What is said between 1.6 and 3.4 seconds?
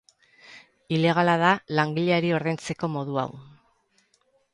langileari ordaintzeko modu hau.